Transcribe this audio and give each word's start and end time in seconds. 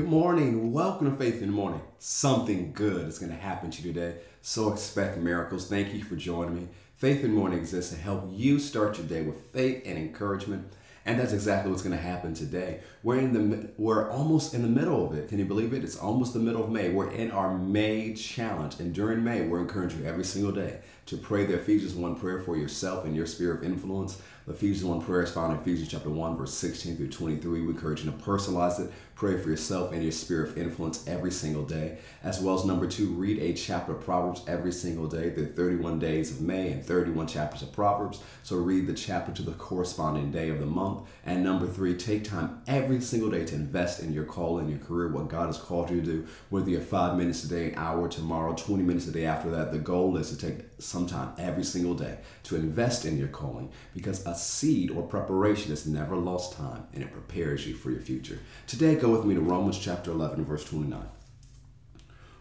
Good 0.00 0.08
morning. 0.08 0.72
Welcome 0.72 1.10
to 1.10 1.16
Faith 1.18 1.42
in 1.42 1.48
the 1.48 1.54
Morning. 1.54 1.82
Something 1.98 2.72
good 2.72 3.06
is 3.06 3.18
going 3.18 3.32
to 3.32 3.36
happen 3.36 3.70
to 3.70 3.82
you 3.82 3.92
today. 3.92 4.16
So 4.40 4.72
expect 4.72 5.18
miracles. 5.18 5.68
Thank 5.68 5.92
you 5.92 6.02
for 6.02 6.16
joining 6.16 6.54
me. 6.54 6.68
Faith 6.96 7.22
in 7.22 7.34
the 7.34 7.36
Morning 7.36 7.58
exists 7.58 7.92
to 7.92 8.00
help 8.00 8.26
you 8.30 8.58
start 8.58 8.96
your 8.96 9.06
day 9.06 9.20
with 9.20 9.38
faith 9.52 9.82
and 9.84 9.98
encouragement. 9.98 10.72
And 11.04 11.20
that's 11.20 11.34
exactly 11.34 11.70
what's 11.70 11.82
going 11.82 11.94
to 11.94 12.02
happen 12.02 12.32
today. 12.32 12.80
We're 13.02 13.18
in 13.18 13.34
the 13.34 13.68
we're 13.76 14.10
almost 14.10 14.54
in 14.54 14.62
the 14.62 14.68
middle 14.68 15.06
of 15.06 15.12
it. 15.12 15.28
Can 15.28 15.38
you 15.38 15.44
believe 15.44 15.74
it? 15.74 15.84
It's 15.84 15.98
almost 15.98 16.32
the 16.32 16.38
middle 16.38 16.64
of 16.64 16.70
May. 16.70 16.88
We're 16.88 17.10
in 17.10 17.30
our 17.30 17.58
May 17.58 18.14
challenge, 18.14 18.80
and 18.80 18.94
during 18.94 19.22
May, 19.22 19.42
we're 19.42 19.60
encouraging 19.60 20.00
you 20.00 20.06
every 20.06 20.24
single 20.24 20.52
day 20.52 20.80
to 21.10 21.16
pray 21.16 21.44
the 21.44 21.54
Ephesians 21.54 21.92
1 21.92 22.14
prayer 22.14 22.38
for 22.38 22.56
yourself 22.56 23.04
and 23.04 23.16
your 23.16 23.26
sphere 23.26 23.52
of 23.52 23.64
influence. 23.64 24.22
The 24.46 24.52
Ephesians 24.52 24.84
1 24.84 25.02
prayer 25.02 25.22
is 25.22 25.32
found 25.32 25.52
in 25.52 25.58
Ephesians 25.58 25.88
chapter 25.90 26.08
1, 26.08 26.36
verse 26.36 26.54
16 26.54 26.96
through 26.96 27.10
23. 27.10 27.62
We 27.62 27.68
encourage 27.68 28.04
you 28.04 28.10
to 28.10 28.16
personalize 28.16 28.80
it, 28.80 28.92
pray 29.14 29.38
for 29.38 29.50
yourself 29.50 29.92
and 29.92 30.02
your 30.02 30.12
sphere 30.12 30.44
of 30.44 30.56
influence 30.56 31.06
every 31.06 31.30
single 31.30 31.62
day. 31.62 31.98
As 32.22 32.40
well 32.40 32.54
as 32.54 32.64
number 32.64 32.86
two, 32.86 33.08
read 33.08 33.38
a 33.38 33.52
chapter 33.52 33.92
of 33.92 34.02
Proverbs 34.02 34.42
every 34.48 34.72
single 34.72 35.06
day. 35.06 35.28
There 35.28 35.44
are 35.44 35.48
31 35.48 35.98
days 35.98 36.30
of 36.30 36.40
May 36.40 36.72
and 36.72 36.84
31 36.84 37.26
chapters 37.26 37.62
of 37.62 37.70
Proverbs. 37.70 38.20
So 38.42 38.56
read 38.56 38.86
the 38.86 38.94
chapter 38.94 39.30
to 39.32 39.42
the 39.42 39.52
corresponding 39.52 40.32
day 40.32 40.48
of 40.48 40.58
the 40.58 40.66
month. 40.66 41.02
And 41.26 41.44
number 41.44 41.66
three, 41.66 41.94
take 41.94 42.24
time 42.24 42.62
every 42.66 43.00
single 43.02 43.30
day 43.30 43.44
to 43.44 43.54
invest 43.54 44.00
in 44.00 44.12
your 44.12 44.24
call 44.24 44.58
and 44.58 44.70
your 44.70 44.78
career, 44.78 45.08
what 45.08 45.28
God 45.28 45.46
has 45.46 45.58
called 45.58 45.90
you 45.90 46.00
to 46.00 46.06
do, 46.06 46.26
whether 46.48 46.70
you're 46.70 46.80
five 46.80 47.18
minutes 47.18 47.44
a 47.44 47.48
day, 47.48 47.72
an 47.72 47.78
hour 47.78 48.08
tomorrow, 48.08 48.54
20 48.54 48.82
minutes 48.82 49.06
a 49.06 49.12
day 49.12 49.26
after 49.26 49.50
that. 49.50 49.70
The 49.70 49.78
goal 49.78 50.16
is 50.16 50.30
to 50.30 50.38
take 50.38 50.64
some 50.78 50.99
time 51.06 51.32
every 51.38 51.64
single 51.64 51.94
day 51.94 52.18
to 52.44 52.56
invest 52.56 53.04
in 53.04 53.18
your 53.18 53.28
calling 53.28 53.70
because 53.94 54.26
a 54.26 54.34
seed 54.34 54.90
or 54.90 55.02
preparation 55.02 55.72
is 55.72 55.86
never 55.86 56.16
lost 56.16 56.56
time 56.56 56.86
and 56.92 57.02
it 57.02 57.12
prepares 57.12 57.66
you 57.66 57.74
for 57.74 57.90
your 57.90 58.00
future. 58.00 58.38
Today, 58.66 58.94
go 58.94 59.10
with 59.10 59.24
me 59.24 59.34
to 59.34 59.40
Romans 59.40 59.78
chapter 59.78 60.10
11, 60.10 60.44
verse 60.44 60.64
29. 60.64 61.00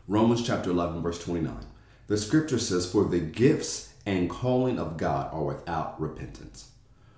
Romans 0.07 0.45
chapter 0.45 0.71
11, 0.71 1.01
verse 1.01 1.23
29. 1.23 1.55
The 2.07 2.17
scripture 2.17 2.57
says, 2.57 2.91
For 2.91 3.05
the 3.05 3.19
gifts 3.19 3.93
and 4.05 4.29
calling 4.29 4.79
of 4.79 4.97
God 4.97 5.31
are 5.33 5.43
without 5.43 5.99
repentance. 6.01 6.71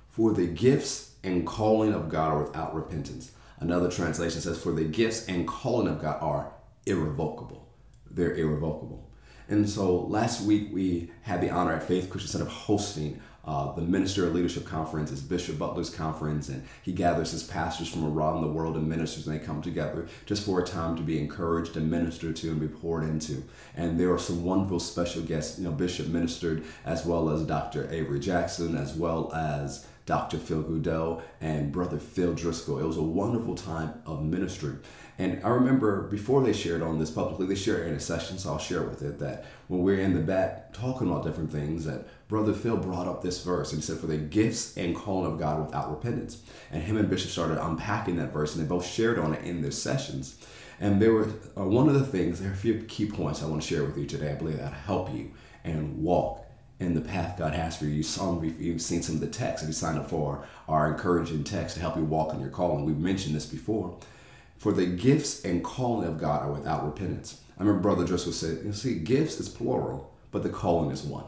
For 0.09 0.33
the 0.33 0.47
gifts 0.47 1.15
and 1.23 1.47
calling 1.47 1.93
of 1.93 2.09
God 2.09 2.33
are 2.33 2.43
without 2.43 2.75
repentance. 2.75 3.31
Another 3.59 3.89
translation 3.89 4.41
says, 4.41 4.61
For 4.61 4.73
the 4.73 4.83
gifts 4.83 5.27
and 5.27 5.47
calling 5.47 5.87
of 5.87 6.01
God 6.01 6.17
are 6.21 6.51
irrevocable. 6.85 7.69
They're 8.09 8.35
irrevocable. 8.35 9.09
And 9.51 9.69
so 9.69 10.03
last 10.03 10.41
week 10.41 10.69
we 10.71 11.11
had 11.23 11.41
the 11.41 11.49
honor 11.49 11.73
at 11.73 11.83
Faith 11.83 12.09
Christian 12.09 12.31
Center 12.31 12.45
of 12.45 12.51
hosting 12.51 13.21
uh, 13.43 13.73
the 13.73 13.81
Minister 13.81 14.25
of 14.25 14.33
Leadership 14.33 14.65
Conference 14.65 15.11
is 15.11 15.19
Bishop 15.19 15.57
Butler's 15.57 15.89
conference, 15.89 16.47
and 16.47 16.63
he 16.83 16.93
gathers 16.93 17.31
his 17.31 17.43
pastors 17.43 17.89
from 17.89 18.05
around 18.05 18.41
the 18.41 18.47
world 18.47 18.77
and 18.77 18.87
ministers, 18.87 19.27
and 19.27 19.37
they 19.37 19.43
come 19.43 19.61
together 19.61 20.07
just 20.25 20.45
for 20.45 20.61
a 20.61 20.63
time 20.63 20.95
to 20.95 21.01
be 21.01 21.19
encouraged 21.19 21.75
and 21.75 21.89
ministered 21.89 22.35
to 22.37 22.51
and 22.51 22.61
be 22.61 22.67
poured 22.67 23.03
into. 23.03 23.43
And 23.75 23.99
there 23.99 24.13
are 24.13 24.19
some 24.19 24.45
wonderful 24.45 24.79
special 24.79 25.23
guests. 25.23 25.57
You 25.57 25.65
know, 25.65 25.71
Bishop 25.71 26.07
ministered 26.07 26.63
as 26.85 27.03
well 27.05 27.29
as 27.29 27.43
Dr. 27.43 27.91
Avery 27.91 28.19
Jackson, 28.19 28.77
as 28.77 28.93
well 28.93 29.33
as 29.33 29.85
Dr. 30.05 30.37
Phil 30.37 30.61
Goodell 30.61 31.21
and 31.39 31.71
Brother 31.71 31.97
Phil 31.97 32.33
Driscoll. 32.33 32.79
It 32.79 32.85
was 32.85 32.97
a 32.97 33.03
wonderful 33.03 33.55
time 33.55 33.93
of 34.05 34.23
ministry. 34.23 34.75
And 35.19 35.43
I 35.43 35.49
remember 35.49 36.03
before 36.07 36.41
they 36.43 36.53
shared 36.53 36.81
on 36.81 36.97
this 36.97 37.11
publicly, 37.11 37.45
they 37.45 37.55
shared 37.55 37.87
in 37.87 37.93
a 37.93 37.99
session, 37.99 38.37
so 38.37 38.53
I'll 38.53 38.57
share 38.57 38.81
with 38.81 39.03
it 39.03 39.19
that 39.19 39.45
when 39.67 39.83
we 39.83 39.93
are 39.93 39.99
in 39.99 40.13
the 40.13 40.19
back 40.19 40.73
talking 40.73 41.07
about 41.07 41.23
different 41.23 41.51
things, 41.51 41.85
that 41.85 42.07
Brother 42.27 42.53
Phil 42.53 42.77
brought 42.77 43.07
up 43.07 43.21
this 43.21 43.43
verse 43.43 43.71
and 43.71 43.81
he 43.81 43.85
said, 43.85 43.99
For 43.99 44.07
the 44.07 44.17
gifts 44.17 44.75
and 44.77 44.95
calling 44.95 45.31
of 45.31 45.37
God 45.37 45.63
without 45.63 45.91
repentance. 45.91 46.41
And 46.71 46.81
him 46.81 46.97
and 46.97 47.09
Bishop 47.09 47.29
started 47.29 47.63
unpacking 47.63 48.15
that 48.15 48.33
verse 48.33 48.55
and 48.55 48.63
they 48.63 48.67
both 48.67 48.85
shared 48.85 49.19
on 49.19 49.33
it 49.33 49.43
in 49.43 49.61
their 49.61 49.71
sessions. 49.71 50.43
And 50.79 50.99
there 50.99 51.13
were 51.13 51.27
uh, 51.55 51.65
one 51.65 51.87
of 51.87 51.93
the 51.93 52.05
things, 52.05 52.39
there 52.39 52.49
are 52.49 52.53
a 52.53 52.57
few 52.57 52.81
key 52.87 53.05
points 53.05 53.43
I 53.43 53.45
want 53.45 53.61
to 53.61 53.67
share 53.67 53.83
with 53.83 53.97
you 53.97 54.07
today. 54.07 54.31
I 54.31 54.35
believe 54.35 54.57
that 54.57 54.73
help 54.73 55.13
you 55.13 55.31
and 55.63 56.01
walk 56.01 56.45
in 56.81 56.95
the 56.95 57.01
path 57.01 57.37
God 57.37 57.53
has 57.53 57.77
for 57.77 57.85
you. 57.85 57.91
You 57.91 58.03
saw, 58.03 58.41
you've 58.41 58.81
seen 58.81 59.03
some 59.03 59.15
of 59.15 59.21
the 59.21 59.27
texts. 59.27 59.63
If 59.63 59.69
you 59.69 59.73
signed 59.73 59.99
up 59.99 60.09
for 60.09 60.43
our 60.67 60.91
encouraging 60.91 61.43
text 61.43 61.75
to 61.75 61.81
help 61.81 61.95
you 61.95 62.03
walk 62.03 62.33
in 62.33 62.39
your 62.39 62.49
calling, 62.49 62.85
we've 62.85 62.97
mentioned 62.97 63.35
this 63.35 63.45
before. 63.45 63.97
For 64.57 64.71
the 64.73 64.85
gifts 64.85 65.45
and 65.45 65.63
calling 65.63 66.07
of 66.07 66.19
God 66.19 66.43
are 66.43 66.51
without 66.51 66.85
repentance. 66.85 67.39
I 67.57 67.63
remember 67.63 67.81
Brother 67.81 68.05
Driscoll 68.05 68.33
said, 68.33 68.65
you 68.65 68.73
see, 68.73 68.95
gifts 68.95 69.39
is 69.39 69.47
plural, 69.47 70.13
but 70.31 70.43
the 70.43 70.49
calling 70.49 70.91
is 70.91 71.03
one. 71.03 71.25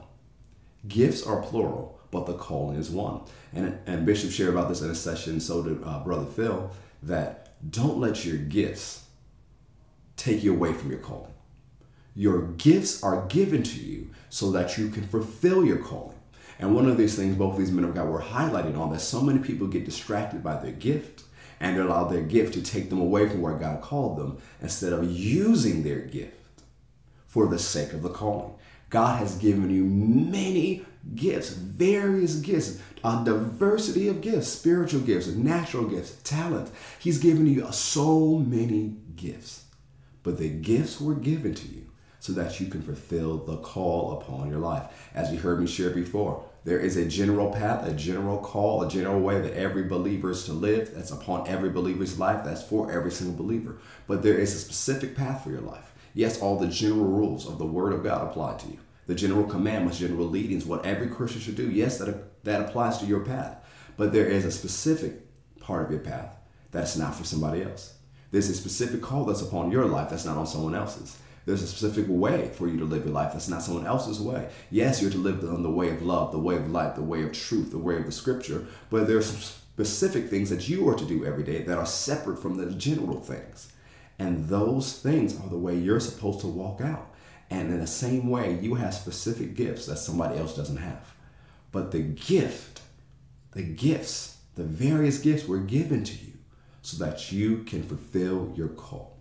Gifts 0.87 1.25
are 1.25 1.41
plural, 1.41 1.99
but 2.09 2.25
the 2.25 2.33
calling 2.33 2.77
is 2.77 2.89
one. 2.89 3.21
And, 3.53 3.77
and 3.85 4.05
Bishop 4.05 4.31
shared 4.31 4.49
about 4.49 4.69
this 4.69 4.81
in 4.81 4.89
a 4.89 4.95
session, 4.95 5.39
so 5.39 5.61
did 5.61 5.83
uh, 5.83 6.03
Brother 6.03 6.25
Phil, 6.25 6.71
that 7.03 7.53
don't 7.69 7.99
let 7.99 8.25
your 8.25 8.37
gifts 8.37 9.05
take 10.17 10.43
you 10.43 10.53
away 10.53 10.73
from 10.73 10.89
your 10.89 10.99
calling. 10.99 11.32
Your 12.15 12.43
gifts 12.43 13.01
are 13.03 13.25
given 13.27 13.63
to 13.63 13.79
you 13.79 14.11
so 14.29 14.51
that 14.51 14.77
you 14.77 14.89
can 14.89 15.03
fulfill 15.03 15.65
your 15.65 15.77
calling. 15.77 16.17
And 16.59 16.75
one 16.75 16.87
of 16.87 16.97
these 16.97 17.15
things 17.15 17.35
both 17.35 17.53
of 17.53 17.59
these 17.59 17.71
men 17.71 17.85
of 17.85 17.95
God 17.95 18.07
were 18.07 18.21
highlighting 18.21 18.77
on 18.77 18.91
that 18.91 18.99
so 18.99 19.21
many 19.21 19.39
people 19.39 19.67
get 19.67 19.85
distracted 19.85 20.43
by 20.43 20.55
their 20.57 20.71
gift 20.71 21.23
and 21.59 21.77
allow 21.77 22.05
their 22.05 22.21
gift 22.21 22.53
to 22.53 22.61
take 22.61 22.89
them 22.89 22.99
away 22.99 23.27
from 23.27 23.41
where 23.41 23.57
God 23.57 23.81
called 23.81 24.17
them 24.17 24.37
instead 24.61 24.93
of 24.93 25.09
using 25.09 25.83
their 25.83 26.01
gift 26.01 26.37
for 27.25 27.47
the 27.47 27.57
sake 27.57 27.93
of 27.93 28.03
the 28.03 28.09
calling. 28.09 28.53
God 28.89 29.17
has 29.17 29.35
given 29.37 29.71
you 29.71 29.83
many 29.85 30.85
gifts, 31.15 31.49
various 31.49 32.35
gifts, 32.35 32.79
a 33.03 33.23
diversity 33.25 34.07
of 34.07 34.21
gifts, 34.21 34.49
spiritual 34.49 35.01
gifts, 35.01 35.27
natural 35.27 35.85
gifts, 35.85 36.15
talent. 36.23 36.69
He's 36.99 37.17
given 37.17 37.47
you 37.47 37.67
so 37.71 38.37
many 38.37 38.97
gifts. 39.15 39.65
But 40.21 40.37
the 40.37 40.49
gifts 40.49 41.01
were 41.01 41.15
given 41.15 41.55
to 41.55 41.67
you 41.67 41.87
so 42.23 42.31
that 42.31 42.57
you 42.57 42.67
can 42.67 42.81
fulfill 42.81 43.37
the 43.39 43.57
call 43.57 44.13
upon 44.13 44.49
your 44.49 44.57
life. 44.57 45.09
As 45.13 45.29
you 45.29 45.37
heard 45.37 45.59
me 45.59 45.67
share 45.67 45.89
before, 45.89 46.41
there 46.63 46.79
is 46.79 46.95
a 46.95 47.05
general 47.05 47.51
path, 47.51 47.85
a 47.85 47.91
general 47.91 48.37
call, 48.37 48.81
a 48.81 48.89
general 48.89 49.19
way 49.19 49.41
that 49.41 49.57
every 49.57 49.83
believer 49.83 50.31
is 50.31 50.45
to 50.45 50.53
live. 50.53 50.93
That's 50.95 51.11
upon 51.11 51.49
every 51.49 51.69
believer's 51.69 52.17
life. 52.17 52.45
That's 52.45 52.63
for 52.63 52.89
every 52.89 53.11
single 53.11 53.35
believer. 53.35 53.75
But 54.07 54.23
there 54.23 54.37
is 54.37 54.55
a 54.55 54.59
specific 54.59 55.17
path 55.17 55.43
for 55.43 55.49
your 55.49 55.59
life. 55.59 55.91
Yes, 56.13 56.39
all 56.39 56.57
the 56.57 56.67
general 56.67 57.03
rules 57.03 57.45
of 57.45 57.57
the 57.57 57.65
Word 57.65 57.91
of 57.91 58.05
God 58.05 58.25
apply 58.25 58.55
to 58.55 58.67
you. 58.69 58.79
The 59.05 59.15
general 59.15 59.43
commandments, 59.43 59.99
general 59.99 60.25
leadings, 60.25 60.65
what 60.65 60.85
every 60.85 61.09
Christian 61.09 61.41
should 61.41 61.57
do. 61.57 61.69
Yes, 61.69 61.97
that, 61.97 62.41
that 62.45 62.61
applies 62.61 62.99
to 62.99 63.05
your 63.05 63.25
path. 63.25 63.57
But 63.97 64.13
there 64.13 64.27
is 64.27 64.45
a 64.45 64.51
specific 64.51 65.15
part 65.59 65.83
of 65.83 65.91
your 65.91 65.99
path 65.99 66.37
that's 66.71 66.95
not 66.95 67.15
for 67.15 67.25
somebody 67.25 67.63
else. 67.63 67.95
There's 68.31 68.49
a 68.49 68.55
specific 68.55 69.01
call 69.01 69.25
that's 69.25 69.41
upon 69.41 69.71
your 69.71 69.87
life 69.87 70.09
that's 70.09 70.23
not 70.23 70.37
on 70.37 70.47
someone 70.47 70.73
else's. 70.73 71.17
There's 71.45 71.61
a 71.61 71.67
specific 71.67 72.05
way 72.07 72.49
for 72.53 72.67
you 72.67 72.77
to 72.77 72.85
live 72.85 73.05
your 73.05 73.13
life 73.13 73.33
that's 73.33 73.49
not 73.49 73.61
someone 73.61 73.85
else's 73.85 74.19
way. 74.19 74.49
Yes, 74.71 75.01
you're 75.01 75.11
to 75.11 75.17
live 75.17 75.43
on 75.43 75.63
the 75.63 75.69
way 75.69 75.89
of 75.89 76.01
love, 76.01 76.31
the 76.31 76.39
way 76.39 76.55
of 76.55 76.71
light, 76.71 76.95
the 76.95 77.01
way 77.01 77.23
of 77.23 77.33
truth, 77.33 77.71
the 77.71 77.77
way 77.77 77.97
of 77.97 78.05
the 78.05 78.11
scripture, 78.11 78.65
but 78.89 79.07
there's 79.07 79.61
specific 79.73 80.29
things 80.29 80.49
that 80.49 80.69
you 80.69 80.87
are 80.87 80.95
to 80.95 81.05
do 81.05 81.25
every 81.25 81.43
day 81.43 81.63
that 81.63 81.77
are 81.77 81.85
separate 81.85 82.41
from 82.41 82.55
the 82.55 82.71
general 82.71 83.19
things. 83.19 83.73
And 84.19 84.47
those 84.47 84.99
things 84.99 85.39
are 85.39 85.49
the 85.49 85.57
way 85.57 85.75
you're 85.75 85.99
supposed 85.99 86.41
to 86.41 86.47
walk 86.47 86.79
out. 86.79 87.09
And 87.49 87.71
in 87.71 87.79
the 87.79 87.87
same 87.87 88.29
way, 88.29 88.57
you 88.61 88.75
have 88.75 88.93
specific 88.93 89.55
gifts 89.55 89.87
that 89.87 89.97
somebody 89.97 90.37
else 90.37 90.55
doesn't 90.55 90.77
have. 90.77 91.13
But 91.71 91.91
the 91.91 92.01
gift, 92.01 92.81
the 93.51 93.63
gifts, 93.63 94.37
the 94.55 94.63
various 94.63 95.17
gifts 95.17 95.47
were 95.47 95.59
given 95.59 96.03
to 96.03 96.13
you 96.13 96.33
so 96.83 97.03
that 97.03 97.31
you 97.31 97.63
can 97.63 97.83
fulfill 97.83 98.53
your 98.55 98.69
call. 98.69 99.12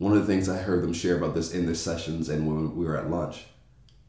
One 0.00 0.12
of 0.12 0.26
the 0.26 0.32
things 0.32 0.48
I 0.48 0.56
heard 0.56 0.82
them 0.82 0.94
share 0.94 1.18
about 1.18 1.34
this 1.34 1.52
in 1.52 1.66
their 1.66 1.74
sessions 1.74 2.30
and 2.30 2.46
when 2.46 2.74
we 2.74 2.86
were 2.86 2.96
at 2.96 3.10
lunch 3.10 3.44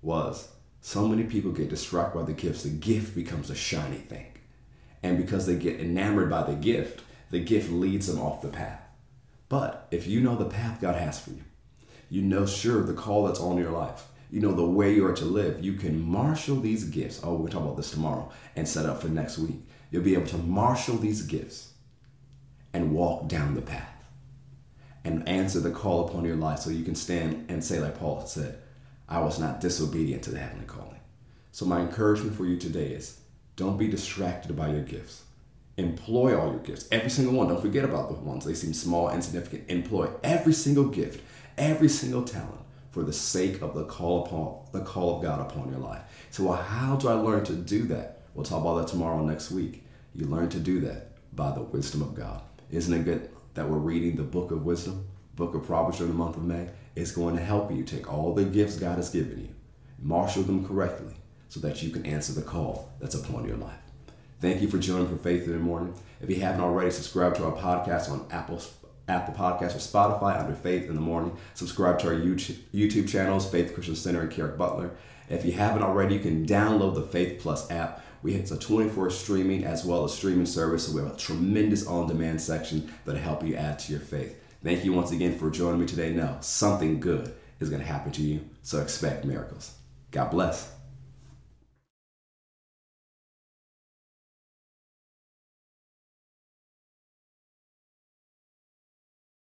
was 0.01 0.47
so 0.79 1.05
many 1.05 1.25
people 1.25 1.51
get 1.51 1.67
distracted 1.67 2.17
by 2.17 2.23
the 2.23 2.31
gifts, 2.31 2.63
the 2.63 2.69
gift 2.69 3.13
becomes 3.13 3.49
a 3.49 3.55
shiny 3.55 3.97
thing. 3.97 4.27
And 5.03 5.17
because 5.17 5.45
they 5.45 5.55
get 5.55 5.81
enamored 5.81 6.29
by 6.29 6.43
the 6.43 6.55
gift, 6.55 7.01
the 7.29 7.41
gift 7.41 7.69
leads 7.69 8.07
them 8.07 8.21
off 8.21 8.41
the 8.41 8.47
path. 8.47 8.81
But 9.49 9.89
if 9.91 10.07
you 10.07 10.21
know 10.21 10.37
the 10.37 10.45
path 10.45 10.79
God 10.79 10.95
has 10.95 11.19
for 11.19 11.31
you, 11.31 11.43
you 12.09 12.21
know 12.21 12.45
sure 12.45 12.83
the 12.83 12.93
call 12.93 13.25
that's 13.25 13.41
on 13.41 13.57
your 13.57 13.71
life, 13.71 14.07
you 14.29 14.39
know 14.39 14.53
the 14.53 14.63
way 14.63 14.95
you 14.95 15.05
are 15.05 15.15
to 15.15 15.25
live, 15.25 15.61
you 15.61 15.73
can 15.73 16.01
marshal 16.01 16.55
these 16.55 16.85
gifts. 16.85 17.19
Oh, 17.21 17.33
we'll 17.33 17.51
talk 17.51 17.63
about 17.63 17.75
this 17.75 17.91
tomorrow 17.91 18.31
and 18.55 18.65
set 18.65 18.85
up 18.85 19.01
for 19.01 19.09
next 19.09 19.39
week. 19.39 19.67
You'll 19.89 20.03
be 20.03 20.13
able 20.13 20.27
to 20.27 20.37
marshal 20.37 20.95
these 20.95 21.23
gifts 21.23 21.73
and 22.71 22.93
walk 22.93 23.27
down 23.27 23.55
the 23.55 23.61
path 23.61 24.00
and 25.03 25.27
answer 25.27 25.59
the 25.59 25.71
call 25.71 26.07
upon 26.07 26.25
your 26.25 26.35
life 26.35 26.59
so 26.59 26.69
you 26.69 26.83
can 26.83 26.95
stand 26.95 27.45
and 27.49 27.63
say, 27.63 27.79
like 27.79 27.97
Paul 27.99 28.25
said, 28.25 28.59
I 29.09 29.19
was 29.19 29.39
not 29.39 29.59
disobedient 29.59 30.23
to 30.23 30.31
the 30.31 30.39
heavenly 30.39 30.65
calling. 30.65 30.99
So, 31.51 31.65
my 31.65 31.81
encouragement 31.81 32.35
for 32.35 32.45
you 32.45 32.57
today 32.57 32.87
is 32.87 33.19
don't 33.55 33.77
be 33.77 33.87
distracted 33.87 34.55
by 34.55 34.71
your 34.71 34.83
gifts. 34.83 35.23
Employ 35.77 36.39
all 36.39 36.51
your 36.51 36.59
gifts, 36.59 36.87
every 36.91 37.09
single 37.09 37.33
one. 37.33 37.47
Don't 37.47 37.61
forget 37.61 37.83
about 37.83 38.09
the 38.09 38.15
ones 38.15 38.45
they 38.45 38.53
seem 38.53 38.73
small, 38.73 39.07
and 39.07 39.17
insignificant. 39.17 39.69
Employ 39.69 40.09
every 40.23 40.53
single 40.53 40.85
gift, 40.85 41.23
every 41.57 41.89
single 41.89 42.23
talent 42.23 42.61
for 42.91 43.03
the 43.03 43.13
sake 43.13 43.61
of 43.61 43.73
the 43.73 43.85
call 43.85 44.25
upon 44.25 44.59
the 44.71 44.85
call 44.85 45.17
of 45.17 45.23
God 45.23 45.39
upon 45.41 45.69
your 45.69 45.79
life. 45.79 46.01
So, 46.29 46.43
well, 46.43 46.61
how 46.61 46.95
do 46.95 47.07
I 47.07 47.13
learn 47.13 47.43
to 47.45 47.53
do 47.53 47.83
that? 47.83 48.21
We'll 48.33 48.45
talk 48.45 48.61
about 48.61 48.75
that 48.79 48.87
tomorrow 48.87 49.23
next 49.23 49.51
week. 49.51 49.83
You 50.13 50.25
learn 50.25 50.49
to 50.49 50.59
do 50.59 50.79
that 50.81 51.09
by 51.35 51.51
the 51.51 51.61
wisdom 51.61 52.01
of 52.01 52.15
God. 52.15 52.41
Isn't 52.69 52.93
it 52.93 53.03
good 53.03 53.29
that 53.53 53.69
we're 53.69 53.77
reading 53.77 54.15
the 54.15 54.23
book 54.23 54.51
of 54.51 54.65
wisdom, 54.65 55.07
book 55.35 55.55
of 55.55 55.65
Proverbs 55.65 55.97
during 55.97 56.13
the 56.13 56.17
month 56.17 56.37
of 56.37 56.43
May, 56.43 56.69
is 56.95 57.11
going 57.11 57.35
to 57.35 57.41
help 57.41 57.71
you 57.71 57.83
take 57.83 58.11
all 58.11 58.33
the 58.33 58.45
gifts 58.45 58.77
God 58.77 58.97
has 58.97 59.09
given 59.09 59.39
you, 59.39 59.49
marshal 59.99 60.43
them 60.43 60.65
correctly, 60.65 61.15
so 61.49 61.59
that 61.59 61.81
you 61.83 61.89
can 61.89 62.05
answer 62.05 62.33
the 62.33 62.41
call 62.41 62.91
that's 62.99 63.15
upon 63.15 63.47
your 63.47 63.57
life. 63.57 63.79
Thank 64.39 64.61
you 64.61 64.67
for 64.67 64.77
joining 64.77 65.07
for 65.07 65.17
Faith 65.17 65.45
in 65.45 65.53
the 65.53 65.59
Morning. 65.59 65.93
If 66.19 66.29
you 66.29 66.37
haven't 66.37 66.61
already, 66.61 66.91
subscribe 66.91 67.35
to 67.35 67.45
our 67.45 67.51
podcast 67.51 68.09
on 68.09 68.25
Apple 68.31 68.59
Apple 69.07 69.33
Podcast 69.33 69.75
or 69.75 69.79
Spotify 69.79 70.39
under 70.39 70.55
Faith 70.55 70.87
in 70.87 70.95
the 70.95 71.01
Morning. 71.01 71.35
Subscribe 71.53 71.99
to 71.99 72.07
our 72.07 72.13
YouTube 72.13 73.09
channels, 73.09 73.49
Faith 73.49 73.73
Christian 73.73 73.95
Center 73.95 74.21
and 74.21 74.31
Kerrick 74.31 74.57
Butler. 74.57 74.91
If 75.29 75.45
you 75.45 75.53
haven't 75.53 75.83
already, 75.83 76.15
you 76.15 76.21
can 76.21 76.45
download 76.45 76.95
the 76.95 77.01
Faith 77.01 77.41
Plus 77.41 77.69
app. 77.71 78.03
We 78.23 78.33
have 78.33 78.51
a 78.51 78.57
24 78.57 79.09
streaming 79.09 79.63
as 79.63 79.83
well 79.83 80.03
as 80.03 80.13
streaming 80.13 80.45
service, 80.45 80.87
so 80.87 80.93
we 80.93 81.01
have 81.01 81.13
a 81.13 81.17
tremendous 81.17 81.87
on-demand 81.87 82.39
section 82.41 82.93
that'll 83.05 83.21
help 83.21 83.43
you 83.43 83.55
add 83.55 83.79
to 83.79 83.91
your 83.91 84.01
faith. 84.01 84.37
Thank 84.63 84.85
you 84.85 84.93
once 84.93 85.11
again 85.11 85.37
for 85.37 85.49
joining 85.49 85.79
me 85.79 85.87
today. 85.87 86.13
Now, 86.13 86.39
something 86.41 86.99
good 86.99 87.33
is 87.59 87.69
going 87.69 87.81
to 87.81 87.87
happen 87.87 88.11
to 88.11 88.21
you, 88.21 88.47
so 88.61 88.79
expect 88.79 89.25
miracles. 89.25 89.73
God 90.11 90.29
bless. 90.29 90.80